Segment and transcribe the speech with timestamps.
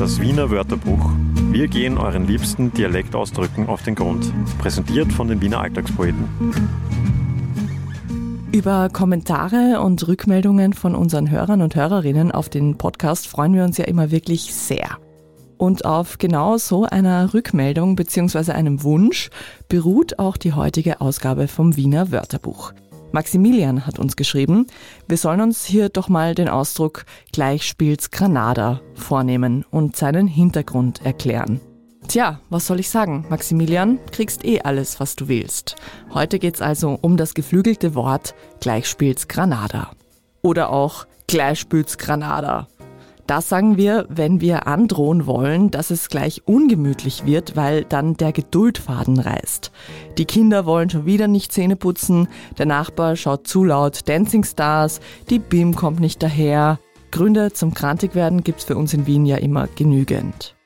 [0.00, 1.10] Das Wiener Wörterbuch.
[1.50, 4.32] Wir gehen euren liebsten Dialektausdrücken auf den Grund.
[4.56, 6.24] Präsentiert von den Wiener Alltagspoeten.
[8.50, 13.76] Über Kommentare und Rückmeldungen von unseren Hörern und Hörerinnen auf den Podcast freuen wir uns
[13.76, 14.96] ja immer wirklich sehr.
[15.58, 18.52] Und auf genau so einer Rückmeldung bzw.
[18.52, 19.28] einem Wunsch
[19.68, 22.72] beruht auch die heutige Ausgabe vom Wiener Wörterbuch.
[23.12, 24.66] Maximilian hat uns geschrieben,
[25.08, 31.60] wir sollen uns hier doch mal den Ausdruck Gleichspiels Granada vornehmen und seinen Hintergrund erklären.
[32.06, 33.26] Tja, was soll ich sagen?
[33.28, 35.76] Maximilian, kriegst eh alles, was du willst.
[36.12, 39.90] Heute geht's also um das geflügelte Wort Gleichspiels Granada.
[40.42, 42.68] Oder auch Gleichspiels Granada.
[43.30, 48.32] Das sagen wir, wenn wir androhen wollen, dass es gleich ungemütlich wird, weil dann der
[48.32, 49.70] Geduldfaden reißt.
[50.18, 52.26] Die Kinder wollen schon wieder nicht Zähne putzen,
[52.58, 54.98] der Nachbar schaut zu laut Dancing Stars,
[55.28, 56.80] die BIM kommt nicht daher.
[57.12, 60.56] Gründe zum Krantigwerden gibt's für uns in Wien ja immer genügend.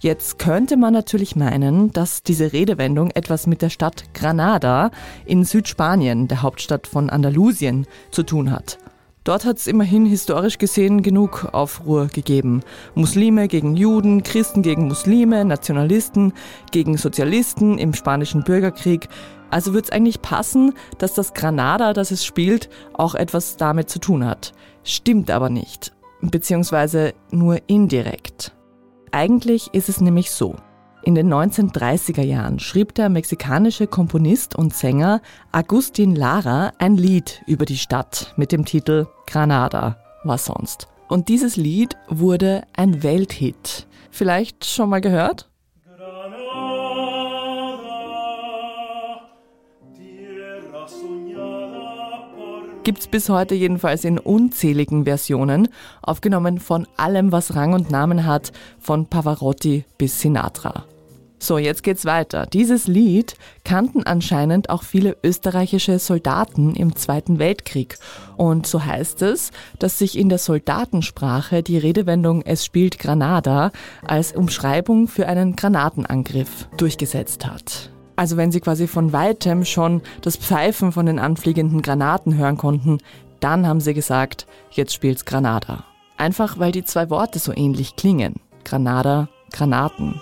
[0.00, 4.90] Jetzt könnte man natürlich meinen, dass diese Redewendung etwas mit der Stadt Granada
[5.24, 8.76] in Südspanien, der Hauptstadt von Andalusien, zu tun hat.
[9.24, 12.62] Dort hat es immerhin historisch gesehen genug Aufruhr gegeben.
[12.94, 16.32] Muslime gegen Juden, Christen gegen Muslime, Nationalisten
[16.70, 19.08] gegen Sozialisten im spanischen Bürgerkrieg.
[19.50, 23.98] Also wird es eigentlich passen, dass das Granada, das es spielt, auch etwas damit zu
[23.98, 24.52] tun hat.
[24.84, 28.52] Stimmt aber nicht, beziehungsweise nur indirekt.
[29.12, 30.56] Eigentlich ist es nämlich so.
[31.02, 37.64] In den 1930er Jahren schrieb der mexikanische Komponist und Sänger Agustin Lara ein Lied über
[37.64, 40.88] die Stadt mit dem Titel Granada, was sonst.
[41.08, 43.86] Und dieses Lied wurde ein Welthit.
[44.10, 45.49] Vielleicht schon mal gehört?
[52.82, 55.68] Gibt's bis heute jedenfalls in unzähligen Versionen,
[56.02, 60.84] aufgenommen von allem, was Rang und Namen hat, von Pavarotti bis Sinatra.
[61.42, 62.46] So, jetzt geht's weiter.
[62.46, 67.96] Dieses Lied kannten anscheinend auch viele österreichische Soldaten im Zweiten Weltkrieg.
[68.36, 73.72] Und so heißt es, dass sich in der Soldatensprache die Redewendung Es spielt Granada
[74.06, 77.90] als Umschreibung für einen Granatenangriff durchgesetzt hat.
[78.20, 82.98] Also wenn sie quasi von weitem schon das Pfeifen von den anfliegenden Granaten hören konnten,
[83.40, 85.84] dann haben sie gesagt, jetzt spielt's Granada.
[86.18, 88.34] Einfach weil die zwei Worte so ähnlich klingen.
[88.62, 90.20] Granada, Granaten.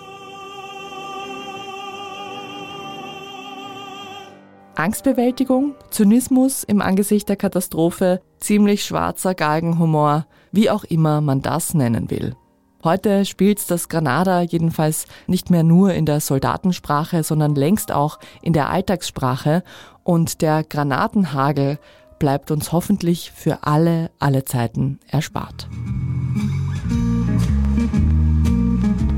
[4.75, 12.09] Angstbewältigung, Zynismus im Angesicht der Katastrophe, ziemlich schwarzer Galgenhumor, wie auch immer man das nennen
[12.09, 12.37] will.
[12.81, 18.53] Heute spielt das Granada jedenfalls nicht mehr nur in der Soldatensprache, sondern längst auch in
[18.53, 19.63] der Alltagssprache
[20.03, 21.77] und der Granatenhagel
[22.19, 25.67] bleibt uns hoffentlich für alle, alle Zeiten erspart.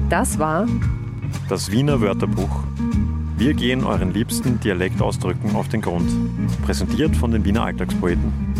[0.09, 0.65] Das war
[1.47, 2.63] das Wiener Wörterbuch.
[3.37, 6.09] Wir gehen euren liebsten Dialektausdrücken auf den Grund.
[6.63, 8.50] Präsentiert von den Wiener Alltagspoeten.